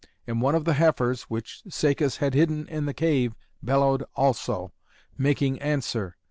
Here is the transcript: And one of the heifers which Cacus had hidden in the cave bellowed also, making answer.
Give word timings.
And 0.25 0.41
one 0.41 0.55
of 0.55 0.65
the 0.65 0.73
heifers 0.73 1.29
which 1.29 1.61
Cacus 1.69 2.17
had 2.17 2.33
hidden 2.33 2.67
in 2.69 2.87
the 2.87 2.93
cave 2.95 3.35
bellowed 3.61 4.03
also, 4.15 4.73
making 5.15 5.61
answer. 5.61 6.17